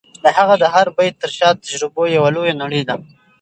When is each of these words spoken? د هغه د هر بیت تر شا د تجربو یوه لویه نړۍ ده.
د 0.23 0.25
هغه 0.37 0.55
د 0.61 0.63
هر 0.73 0.87
بیت 0.97 1.15
تر 1.21 1.31
شا 1.37 1.49
د 1.53 1.57
تجربو 1.65 2.03
یوه 2.17 2.29
لویه 2.35 2.53
نړۍ 2.61 2.81
ده. 2.89 2.95